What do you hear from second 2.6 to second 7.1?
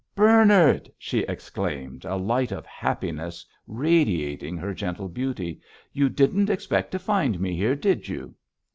happiness radiating her gentle beauty; "you didn't expect to